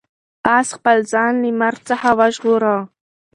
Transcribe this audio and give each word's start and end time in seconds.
آس 0.57 0.67
خپل 0.77 0.97
ځان 1.11 1.33
له 1.43 1.49
مرګ 1.61 1.79
څخه 1.89 2.09
وژغوره. 2.19 2.77